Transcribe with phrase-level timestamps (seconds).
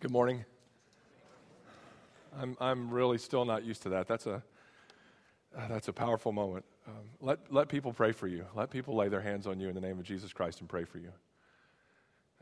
[0.00, 0.44] Good morning.
[2.40, 4.08] I'm, I'm really still not used to that.
[4.08, 4.42] That's a,
[5.56, 6.64] uh, that's a powerful moment.
[6.88, 8.46] Um, let, let people pray for you.
[8.54, 10.84] Let people lay their hands on you in the name of Jesus Christ and pray
[10.84, 11.10] for you.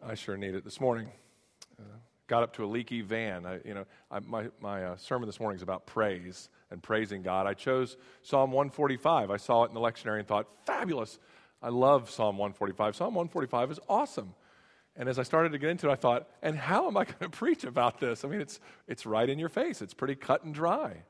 [0.03, 0.65] I sure need it.
[0.65, 1.09] This morning,
[1.79, 1.83] uh,
[2.29, 3.45] got up to a leaky van.
[3.45, 7.23] I, you know, I, my, my uh, sermon this morning is about praise and praising
[7.23, 7.47] God.
[7.47, 9.31] I chose Psalm 145.
[9.31, 11.19] I saw it in the lectionary and thought, fabulous.
[11.63, 12.97] I love Psalm 145.
[12.97, 14.35] Psalm 145 is awesome.
[14.97, 17.19] And as I started to get into it, I thought, and how am I going
[17.21, 18.25] to preach about this?
[18.25, 21.03] I mean, it's, it's right in your face, it's pretty cut and dry.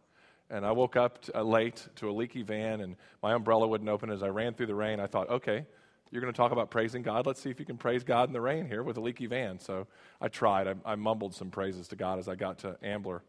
[0.52, 4.10] And I woke up uh, late to a leaky van, and my umbrella wouldn't open.
[4.10, 5.64] As I ran through the rain, I thought, okay,
[6.10, 7.24] you're going to talk about praising God.
[7.24, 9.60] Let's see if you can praise God in the rain here with a leaky van.
[9.60, 9.86] So
[10.20, 10.66] I tried.
[10.66, 13.22] I, I mumbled some praises to God as I got to Ambler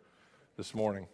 [0.58, 1.06] this morning.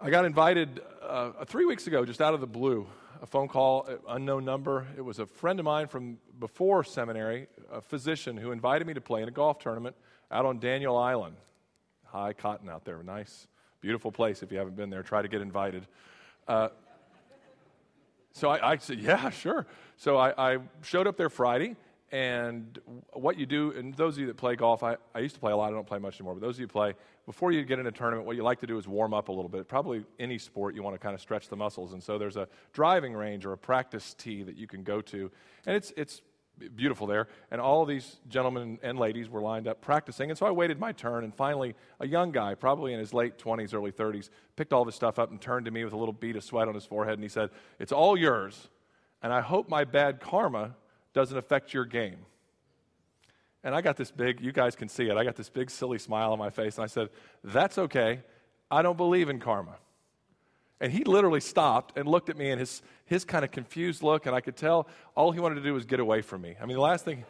[0.00, 2.88] I got invited uh, three weeks ago, just out of the blue,
[3.22, 4.86] a phone call, uh, unknown number.
[4.96, 9.00] It was a friend of mine from before seminary, a physician, who invited me to
[9.00, 9.94] play in a golf tournament
[10.30, 11.36] out on Daniel Island.
[12.04, 13.46] High cotton out there, nice,
[13.80, 14.42] beautiful place.
[14.42, 15.86] If you haven't been there, try to get invited.
[16.48, 16.70] Uh,
[18.32, 19.66] so I, I, said, yeah, sure.
[19.96, 21.76] So I, I showed up there Friday,
[22.12, 22.78] and
[23.14, 25.50] what you do, and those of you that play golf, I, I used to play
[25.50, 26.92] a lot, I don't play much anymore, but those of you play,
[27.24, 29.32] before you get in a tournament, what you like to do is warm up a
[29.32, 29.66] little bit.
[29.66, 31.94] Probably any sport, you want to kind of stretch the muscles.
[31.94, 35.30] And so there's a driving range or a practice tee that you can go to.
[35.64, 36.20] And it's, it's
[36.76, 37.28] beautiful there.
[37.50, 40.28] And all these gentlemen and ladies were lined up practicing.
[40.28, 41.24] And so I waited my turn.
[41.24, 44.96] And finally, a young guy, probably in his late 20s, early 30s, picked all this
[44.96, 47.14] stuff up and turned to me with a little bead of sweat on his forehead.
[47.14, 48.68] And he said, It's all yours.
[49.22, 50.74] And I hope my bad karma
[51.14, 52.18] doesn't affect your game.
[53.64, 55.98] And I got this big, you guys can see it, I got this big silly
[55.98, 56.76] smile on my face.
[56.76, 57.10] And I said,
[57.44, 58.20] That's okay.
[58.70, 59.76] I don't believe in karma.
[60.80, 64.26] And he literally stopped and looked at me and his, his kind of confused look,
[64.26, 66.56] and I could tell all he wanted to do was get away from me.
[66.60, 67.24] I mean, the last thing,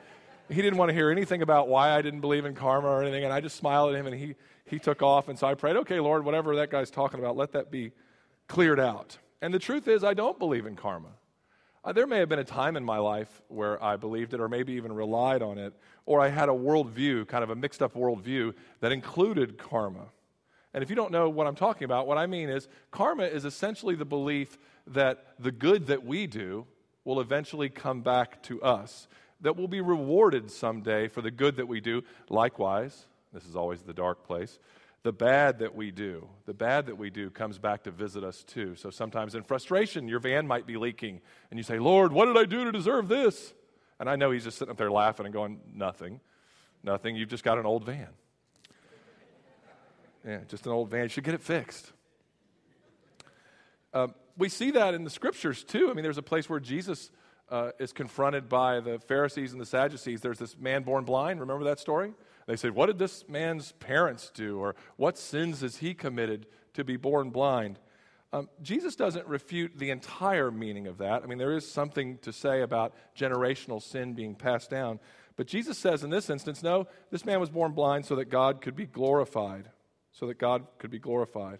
[0.49, 3.25] he didn't want to hear anything about why I didn't believe in karma or anything,
[3.25, 5.29] and I just smiled at him and he, he took off.
[5.29, 7.93] And so I prayed, okay, Lord, whatever that guy's talking about, let that be
[8.49, 9.19] cleared out.
[9.43, 11.09] And the truth is, I don't believe in karma.
[11.85, 14.49] Uh, there may have been a time in my life where I believed it or
[14.49, 15.75] maybe even relied on it,
[16.07, 20.07] or I had a worldview, kind of a mixed up worldview, that included karma.
[20.75, 23.45] And if you don't know what I'm talking about, what I mean is karma is
[23.45, 26.67] essentially the belief that the good that we do
[27.05, 29.09] will eventually come back to us,
[29.41, 32.03] that we'll be rewarded someday for the good that we do.
[32.31, 34.61] Likewise, this is always the dark place,
[35.03, 38.45] the bad that we do, the bad that we do comes back to visit us
[38.45, 38.77] too.
[38.77, 41.21] So sometimes in frustration, your van might be leaking,
[41.51, 43.53] and you say, Lord, what did I do to deserve this?
[43.99, 46.21] And I know he's just sitting up there laughing and going, Nothing.
[46.85, 47.15] Nothing.
[47.17, 48.09] You've just got an old van.
[50.27, 51.05] Yeah, just an old van.
[51.05, 51.93] You should get it fixed.
[53.95, 55.91] Um, we see that in the scriptures too.
[55.91, 57.11] I mean, there's a place where Jesus
[57.53, 60.23] uh, is confronted by the Pharisees and the Sadducees.
[60.23, 61.39] There's this man born blind.
[61.39, 62.15] Remember that story?
[62.47, 64.59] They said, What did this man's parents do?
[64.59, 67.79] Or what sins has he committed to be born blind?
[68.33, 71.23] Um, Jesus doesn't refute the entire meaning of that.
[71.23, 74.99] I mean, there is something to say about generational sin being passed down.
[75.37, 78.63] But Jesus says in this instance, no, this man was born blind so that God
[78.63, 79.69] could be glorified.
[80.13, 81.59] So that God could be glorified.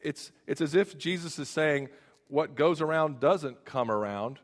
[0.00, 1.88] It's, it's as if Jesus is saying,
[2.28, 4.38] what goes around doesn't come around,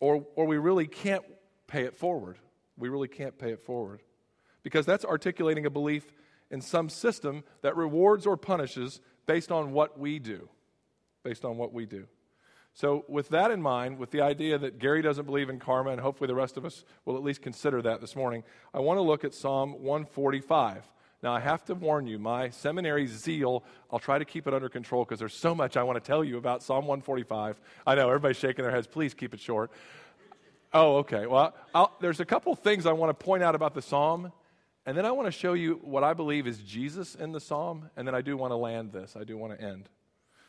[0.00, 1.24] or, or we really can't
[1.66, 2.38] pay it forward.
[2.76, 4.00] We really can't pay it forward
[4.62, 6.12] because that's articulating a belief
[6.50, 10.48] in some system that rewards or punishes based on what we do.
[11.22, 12.06] Based on what we do.
[12.76, 16.00] So, with that in mind, with the idea that Gary doesn't believe in karma, and
[16.00, 18.42] hopefully the rest of us will at least consider that this morning,
[18.74, 20.90] I want to look at Psalm 145.
[21.24, 24.68] Now, I have to warn you, my seminary zeal, I'll try to keep it under
[24.68, 27.58] control because there's so much I want to tell you about Psalm 145.
[27.86, 28.86] I know everybody's shaking their heads.
[28.86, 29.72] Please keep it short.
[30.74, 31.26] Oh, okay.
[31.26, 34.32] Well, I'll, there's a couple things I want to point out about the psalm
[34.86, 37.88] and then I want to show you what I believe is Jesus in the psalm,
[37.96, 39.16] and then I do want to land this.
[39.18, 39.88] I do want to end.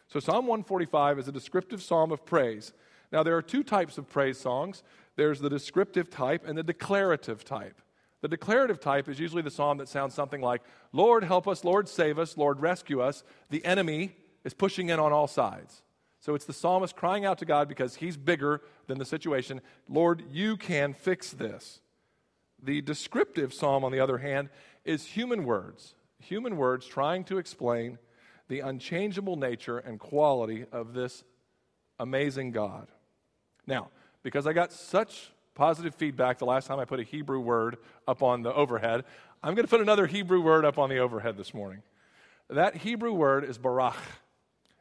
[0.09, 2.73] So, Psalm 145 is a descriptive psalm of praise.
[3.13, 4.83] Now, there are two types of praise songs
[5.15, 7.81] there's the descriptive type and the declarative type.
[8.21, 11.87] The declarative type is usually the psalm that sounds something like, Lord, help us, Lord,
[11.87, 13.23] save us, Lord, rescue us.
[13.49, 15.83] The enemy is pushing in on all sides.
[16.19, 19.61] So it's the psalmist crying out to God because he's bigger than the situation.
[19.87, 21.81] Lord, you can fix this.
[22.63, 24.49] The descriptive psalm, on the other hand,
[24.85, 27.99] is human words, human words trying to explain
[28.47, 31.23] the unchangeable nature and quality of this
[31.99, 32.87] amazing God.
[33.67, 33.89] Now,
[34.23, 38.21] because I got such positive feedback the last time I put a Hebrew word up
[38.21, 39.05] on the overhead,
[39.41, 41.81] I'm going to put another Hebrew word up on the overhead this morning.
[42.49, 43.95] That Hebrew word is barach.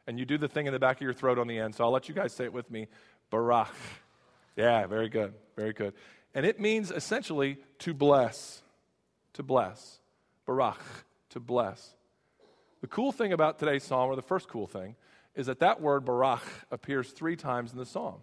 [0.07, 1.83] And you do the thing in the back of your throat on the end, so
[1.83, 2.87] I'll let you guys say it with me.
[3.31, 3.73] Barach.
[4.55, 5.33] Yeah, very good.
[5.55, 5.93] Very good.
[6.35, 8.61] And it means essentially to bless.
[9.33, 9.99] to bless.
[10.47, 10.77] Barach,
[11.31, 11.95] to bless.
[12.81, 14.95] The cool thing about today's psalm, or the first cool thing,
[15.33, 18.17] is that that word barach appears three times in the psalm.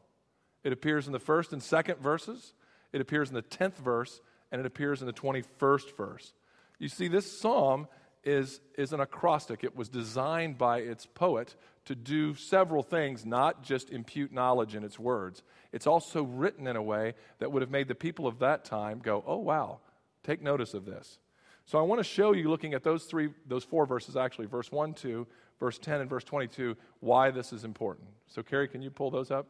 [0.64, 2.54] It appears in the first and second verses,
[2.92, 4.20] it appears in the 10th verse,
[4.50, 6.34] and it appears in the 21st verse.
[6.78, 7.88] You see, this psalm
[8.24, 9.64] is, is an acrostic.
[9.64, 11.56] It was designed by its poet
[11.86, 15.42] to do several things, not just impute knowledge in its words.
[15.72, 19.00] It's also written in a way that would have made the people of that time
[19.00, 19.80] go, oh, wow,
[20.22, 21.18] take notice of this.
[21.64, 24.70] So I want to show you, looking at those three, those four verses actually, verse
[24.70, 25.26] 1, 2,
[25.58, 28.08] verse 10, and verse 22, why this is important.
[28.26, 29.46] So, Carrie, can you pull those up?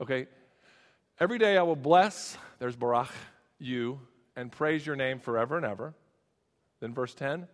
[0.00, 0.26] Okay.
[1.20, 3.12] Every day I will bless, there's Barach,
[3.60, 4.00] you,
[4.34, 5.94] and praise your name forever and ever.
[6.80, 7.46] Then verse 10,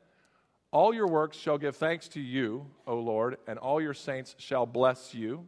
[0.71, 4.65] all your works shall give thanks to you, O Lord, and all your saints shall
[4.65, 5.47] bless you.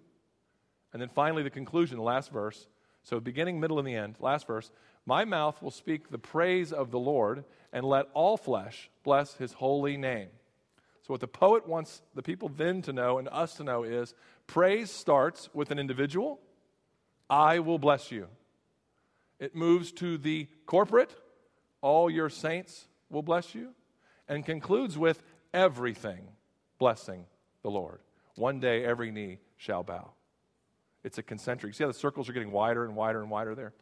[0.93, 2.69] And then finally, the conclusion, the last verse.
[3.05, 4.71] So, beginning, middle, and the end, last verse.
[5.06, 9.55] My mouth will speak the praise of the Lord, and let all flesh bless his
[9.55, 10.29] holy name.
[11.00, 14.15] So, what the poet wants the people then to know and us to know is
[14.47, 16.39] praise starts with an individual.
[17.32, 18.29] I will bless you.
[19.38, 21.17] It moves to the corporate.
[21.81, 23.70] All your saints will bless you
[24.29, 25.23] and concludes with
[25.55, 26.29] everything
[26.79, 27.25] blessing
[27.62, 28.00] the Lord.
[28.37, 30.11] One day every knee shall bow.
[31.05, 31.73] It's a concentric.
[31.75, 33.73] See how the circles are getting wider and wider and wider there?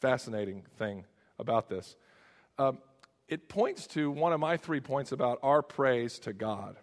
[0.00, 1.04] Fascinating thing
[1.38, 1.94] about this.
[2.58, 2.78] Um,
[3.28, 6.76] it points to one of my three points about our praise to God.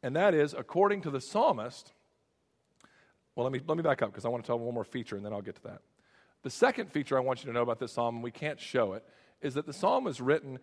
[0.00, 1.92] And that is, according to the psalmist,
[3.38, 5.14] well, let me, let me back up because I want to tell one more feature
[5.14, 5.80] and then I'll get to that.
[6.42, 8.94] The second feature I want you to know about this psalm, and we can't show
[8.94, 9.04] it,
[9.40, 10.58] is that the psalm was written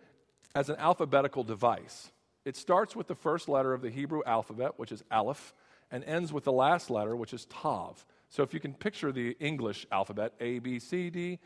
[0.54, 2.12] as an alphabetical device.
[2.44, 5.54] It starts with the first letter of the Hebrew alphabet, which is Aleph,
[5.90, 8.04] and ends with the last letter, which is Tav.
[8.28, 11.38] So if you can picture the English alphabet, A, B, C, D,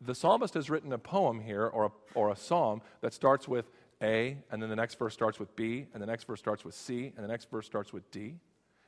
[0.00, 3.70] the psalmist has written a poem here or a, or a psalm that starts with
[4.02, 6.74] A, and then the next verse starts with B, and the next verse starts with
[6.74, 8.36] C, and the next verse starts with D.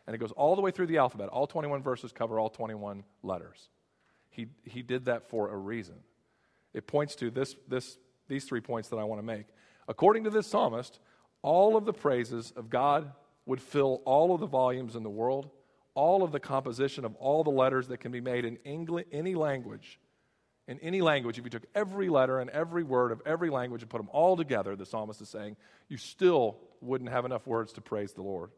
[0.07, 1.29] And it goes all the way through the alphabet.
[1.29, 3.69] All 21 verses cover all 21 letters.
[4.31, 5.97] He, he did that for a reason.
[6.75, 9.47] It points to this, this, these three points that I want to make.
[9.87, 10.99] According to this psalmist,
[11.43, 13.13] all of the praises of God
[13.47, 15.51] would fill all of the volumes in the world,
[15.95, 19.35] all of the composition of all the letters that can be made in English, any
[19.35, 20.01] language.
[20.69, 23.91] In any language, if you took every letter and every word of every language and
[23.91, 25.57] put them all together, the psalmist is saying,
[25.89, 28.51] you still wouldn't have enough words to praise the Lord.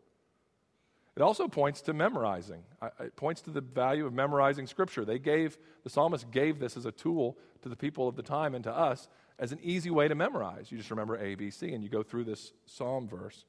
[1.16, 2.64] It also points to memorizing.
[2.98, 5.04] It points to the value of memorizing Scripture.
[5.04, 8.54] They gave, the psalmist gave this as a tool to the people of the time
[8.54, 9.08] and to us
[9.38, 10.72] as an easy way to memorize.
[10.72, 13.44] You just remember A, B, C, and you go through this psalm verse.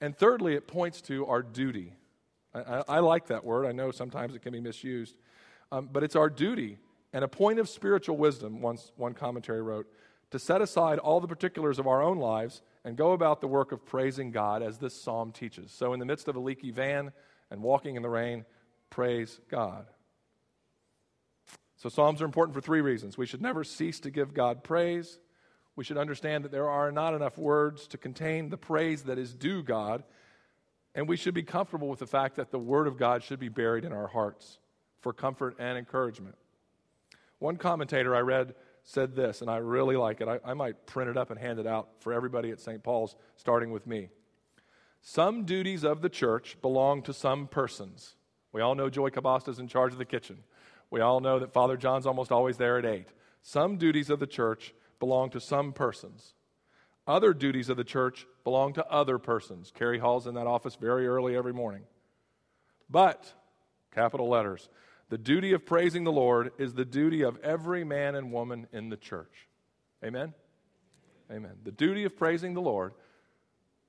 [0.00, 1.94] And thirdly, it points to our duty.
[2.54, 3.66] I, I, I like that word.
[3.66, 5.16] I know sometimes it can be misused.
[5.72, 6.78] Um, but it's our duty
[7.12, 9.86] and a point of spiritual wisdom, once, one commentary wrote,
[10.30, 13.72] to set aside all the particulars of our own lives and go about the work
[13.72, 15.72] of praising God as this psalm teaches.
[15.72, 17.12] So, in the midst of a leaky van
[17.50, 18.44] and walking in the rain,
[18.90, 19.86] praise God.
[21.76, 23.18] So, Psalms are important for three reasons.
[23.18, 25.18] We should never cease to give God praise.
[25.76, 29.34] We should understand that there are not enough words to contain the praise that is
[29.34, 30.04] due God.
[30.94, 33.48] And we should be comfortable with the fact that the Word of God should be
[33.48, 34.58] buried in our hearts
[35.00, 36.36] for comfort and encouragement.
[37.38, 38.54] One commentator I read
[38.84, 40.28] said this, and I really like it.
[40.28, 42.82] I, I might print it up and hand it out for everybody at St.
[42.82, 44.10] Paul's, starting with me.
[45.00, 48.14] Some duties of the church belong to some persons.
[48.52, 50.38] We all know Joy Cabasta is in charge of the kitchen.
[50.90, 53.08] We all know that Father John's almost always there at 8.
[53.42, 56.34] Some duties of the church belong to some persons.
[57.06, 59.72] Other duties of the church belong to other persons.
[59.74, 61.82] Carrie Hall's in that office very early every morning.
[62.88, 63.32] But,
[63.92, 64.68] capital letters,
[65.08, 68.88] the duty of praising the Lord is the duty of every man and woman in
[68.88, 69.48] the church.
[70.04, 70.34] Amen?
[71.30, 71.52] Amen.
[71.62, 72.92] The duty of praising the Lord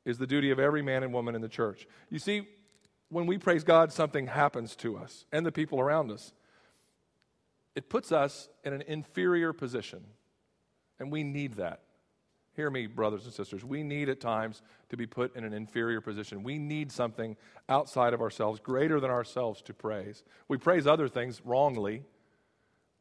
[0.06, 1.88] is the duty of every man and woman in the church.
[2.10, 2.48] You see,
[3.10, 6.34] when we praise God, something happens to us and the people around us
[7.76, 10.04] it puts us in an inferior position.
[10.98, 11.82] And we need that.
[12.56, 13.66] Hear me, brothers and sisters.
[13.66, 16.42] We need at times to be put in an inferior position.
[16.42, 17.36] We need something
[17.68, 20.24] outside of ourselves, greater than ourselves, to praise.
[20.48, 22.04] We praise other things wrongly,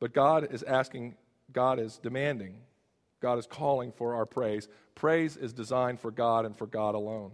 [0.00, 1.14] but God is asking,
[1.52, 2.56] God is demanding,
[3.20, 4.68] God is calling for our praise.
[4.96, 7.30] Praise is designed for God and for God alone.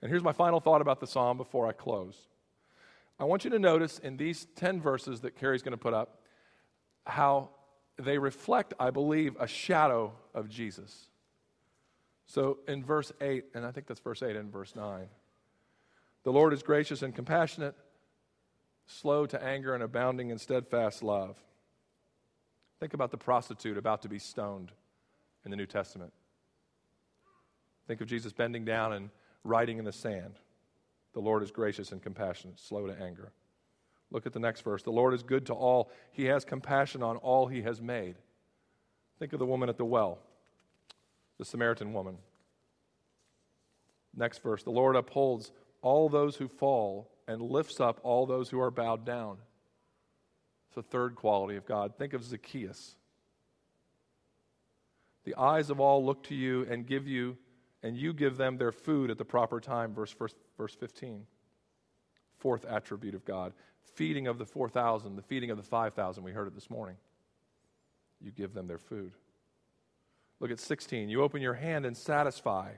[0.00, 2.16] And here's my final thought about the psalm before I close.
[3.18, 6.20] I want you to notice in these 10 verses that Carrie's going to put up
[7.04, 7.50] how
[7.98, 11.08] they reflect, I believe, a shadow of Jesus.
[12.26, 15.06] So in verse 8, and I think that's verse 8 and verse 9,
[16.24, 17.74] the Lord is gracious and compassionate,
[18.86, 21.38] slow to anger, and abounding in steadfast love.
[22.80, 24.72] Think about the prostitute about to be stoned
[25.44, 26.12] in the New Testament.
[27.86, 29.10] Think of Jesus bending down and
[29.44, 30.34] writing in the sand.
[31.14, 33.32] The Lord is gracious and compassionate, slow to anger.
[34.10, 34.82] Look at the next verse.
[34.82, 35.90] The Lord is good to all.
[36.12, 38.16] He has compassion on all he has made.
[39.18, 40.18] Think of the woman at the well,
[41.38, 42.18] the Samaritan woman.
[44.14, 44.62] Next verse.
[44.62, 49.04] The Lord upholds all those who fall and lifts up all those who are bowed
[49.04, 49.38] down.
[50.68, 51.96] It's a third quality of God.
[51.96, 52.96] Think of Zacchaeus.
[55.24, 57.36] The eyes of all look to you and give you,
[57.82, 59.92] and you give them their food at the proper time.
[59.92, 61.26] Verse, verse, verse 15.
[62.38, 63.52] Fourth attribute of God.
[63.94, 66.22] Feeding of the 4,000, the feeding of the 5,000.
[66.22, 66.96] We heard it this morning.
[68.20, 69.12] You give them their food.
[70.40, 71.08] Look at 16.
[71.08, 72.72] You open your hand and satisfy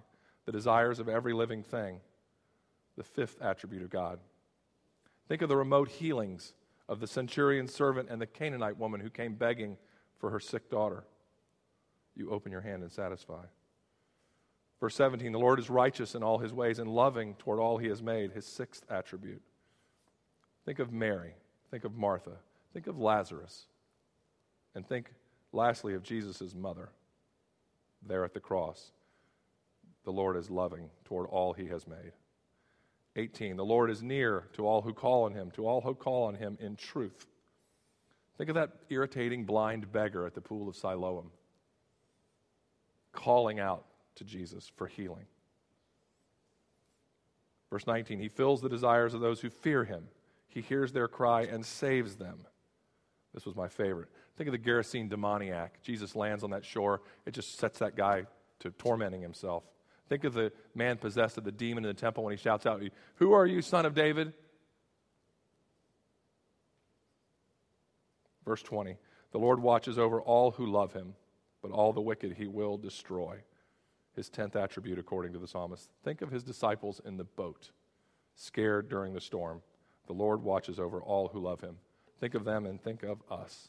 [0.46, 2.00] the desires of every living thing.
[2.96, 4.18] The fifth attribute of God.
[5.28, 6.54] Think of the remote healings
[6.88, 9.76] of the centurion servant and the Canaanite woman who came begging
[10.18, 11.04] for her sick daughter.
[12.16, 13.44] You open your hand and satisfy.
[14.80, 17.88] Verse 17 The Lord is righteous in all his ways and loving toward all he
[17.88, 19.42] has made, his sixth attribute.
[20.68, 21.32] Think of Mary.
[21.70, 22.37] Think of Martha.
[22.75, 23.64] Think of Lazarus.
[24.75, 25.10] And think,
[25.50, 26.90] lastly, of Jesus' mother
[28.06, 28.92] there at the cross.
[30.04, 32.12] The Lord is loving toward all he has made.
[33.16, 33.56] 18.
[33.56, 36.34] The Lord is near to all who call on him, to all who call on
[36.34, 37.26] him in truth.
[38.37, 41.30] Think of that irritating blind beggar at the pool of Siloam
[43.12, 45.25] calling out to Jesus for healing.
[47.70, 50.08] Verse 19, he fills the desires of those who fear him.
[50.58, 52.40] He hears their cry and saves them.
[53.32, 54.08] This was my favorite.
[54.36, 55.80] Think of the Gerasene demoniac.
[55.84, 57.00] Jesus lands on that shore.
[57.26, 58.26] It just sets that guy
[58.58, 59.62] to tormenting himself.
[60.08, 62.82] Think of the man possessed of the demon in the temple when he shouts out,
[63.16, 64.32] Who are you, son of David?
[68.44, 68.96] Verse 20
[69.30, 71.14] The Lord watches over all who love him,
[71.62, 73.38] but all the wicked he will destroy.
[74.16, 75.88] His tenth attribute, according to the psalmist.
[76.02, 77.70] Think of his disciples in the boat,
[78.34, 79.62] scared during the storm.
[80.08, 81.76] The Lord watches over all who love him.
[82.18, 83.68] Think of them and think of us.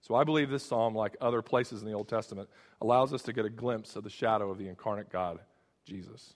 [0.00, 2.48] So I believe this psalm, like other places in the Old Testament,
[2.80, 5.40] allows us to get a glimpse of the shadow of the incarnate God,
[5.84, 6.34] Jesus.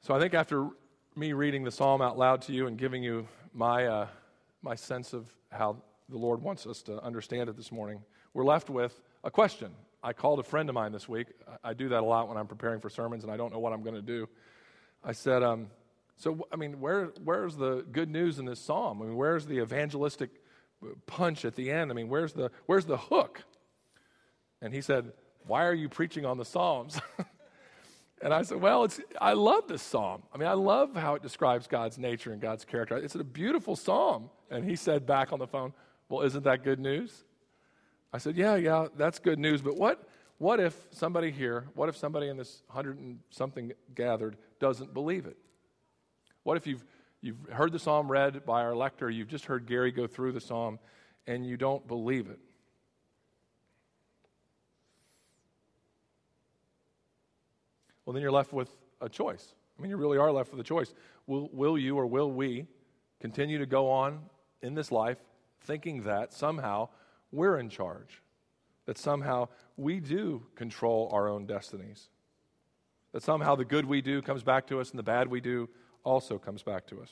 [0.00, 0.68] So I think after
[1.16, 4.06] me reading the psalm out loud to you and giving you my, uh,
[4.62, 5.76] my sense of how
[6.08, 8.00] the Lord wants us to understand it this morning,
[8.32, 9.72] we're left with a question.
[10.04, 11.26] I called a friend of mine this week.
[11.62, 13.72] I do that a lot when I'm preparing for sermons and I don't know what
[13.72, 14.28] I'm going to do.
[15.04, 15.68] I said, um,
[16.16, 19.02] So, I mean, where, where's the good news in this psalm?
[19.02, 20.30] I mean, where's the evangelistic
[20.82, 21.90] uh, punch at the end.
[21.90, 23.42] I mean, where's the, where's the hook?
[24.60, 25.12] And he said,
[25.46, 27.00] Why are you preaching on the Psalms?
[28.22, 30.22] and I said, Well, it's, I love this psalm.
[30.32, 32.96] I mean, I love how it describes God's nature and God's character.
[32.96, 34.30] It's a beautiful psalm.
[34.50, 35.72] And he said back on the phone,
[36.08, 37.24] Well, isn't that good news?
[38.12, 39.62] I said, Yeah, yeah, that's good news.
[39.62, 44.36] But what, what if somebody here, what if somebody in this hundred and something gathered
[44.60, 45.36] doesn't believe it?
[46.44, 46.84] What if you've
[47.22, 50.40] You've heard the psalm read by our lector, you've just heard Gary go through the
[50.40, 50.80] psalm,
[51.24, 52.40] and you don't believe it.
[58.04, 59.54] Well, then you're left with a choice.
[59.78, 60.92] I mean, you really are left with a choice.
[61.28, 62.66] Will, will you or will we
[63.20, 64.18] continue to go on
[64.60, 65.18] in this life
[65.60, 66.88] thinking that somehow
[67.30, 68.20] we're in charge?
[68.86, 69.46] That somehow
[69.76, 72.08] we do control our own destinies?
[73.12, 75.68] That somehow the good we do comes back to us and the bad we do
[76.04, 77.10] also comes back to us.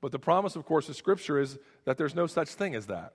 [0.00, 3.12] But the promise, of course, of Scripture is that there's no such thing as that.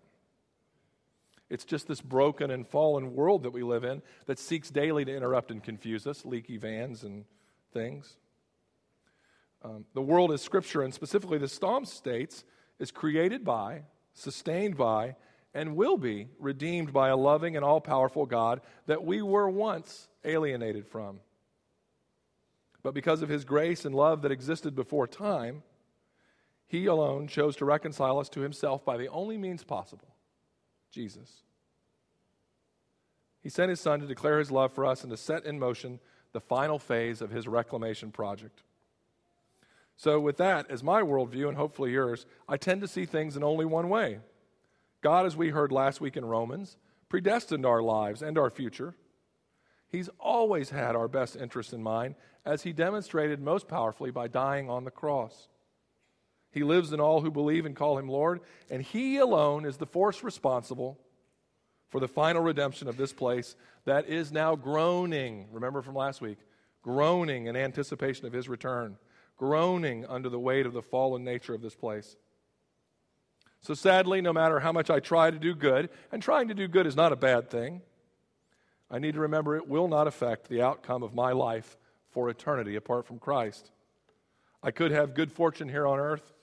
[1.50, 5.16] It's just this broken and fallen world that we live in that seeks daily to
[5.16, 7.26] interrupt and confuse us, leaky vans and
[7.72, 8.18] things.
[9.64, 12.44] Um, the world is Scripture, and specifically the Psalm states,
[12.80, 15.16] is created by, sustained by,
[15.54, 20.08] and will be redeemed by a loving and all powerful God that we were once
[20.24, 21.20] alienated from.
[22.86, 25.64] But because of his grace and love that existed before time,
[26.68, 30.10] he alone chose to reconcile us to himself by the only means possible
[30.92, 31.42] Jesus.
[33.42, 36.00] He sent his son to declare his love for us and to set in motion
[36.32, 38.62] the final phase of his reclamation project.
[39.98, 43.44] So, with that as my worldview, and hopefully yours, I tend to see things in
[43.44, 44.20] only one way.
[45.02, 46.78] God, as we heard last week in Romans,
[47.10, 48.94] predestined our lives and our future.
[49.96, 54.70] He's always had our best interests in mind, as he demonstrated most powerfully by dying
[54.70, 55.48] on the cross.
[56.52, 59.86] He lives in all who believe and call him Lord, and he alone is the
[59.86, 61.00] force responsible
[61.88, 65.48] for the final redemption of this place that is now groaning.
[65.54, 66.40] Remember from last week?
[66.82, 68.98] Groaning in anticipation of his return,
[69.38, 72.18] groaning under the weight of the fallen nature of this place.
[73.62, 76.68] So sadly, no matter how much I try to do good, and trying to do
[76.68, 77.82] good is not a bad thing,
[78.90, 81.78] I need to remember it will not affect the outcome of my life
[82.12, 83.72] for eternity apart from Christ.
[84.62, 86.34] I could have good fortune here on earth,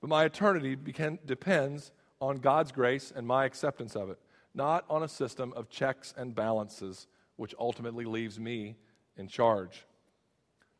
[0.00, 4.18] but my eternity depends on God's grace and my acceptance of it,
[4.54, 7.06] not on a system of checks and balances,
[7.36, 8.76] which ultimately leaves me
[9.16, 9.86] in charge.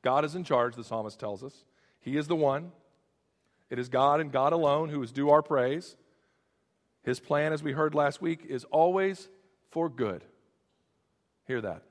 [0.02, 1.64] God is in charge, the psalmist tells us.
[2.00, 2.72] He is the one.
[3.68, 5.96] It is God and God alone who is due our praise.
[7.02, 9.28] His plan, as we heard last week, is always
[9.70, 10.24] for good.
[11.46, 11.82] Hear that.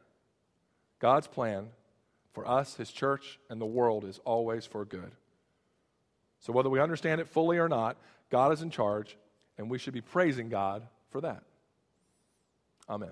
[1.00, 1.70] God's plan
[2.34, 5.12] for us, His church, and the world is always for good.
[6.39, 7.98] So, whether we understand it fully or not,
[8.29, 9.18] God is in charge,
[9.58, 11.44] and we should be praising God for that.
[12.89, 13.12] Amen.